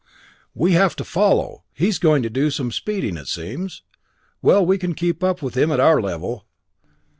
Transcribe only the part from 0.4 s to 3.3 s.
We'll have to follow! He's going to do some speeding, it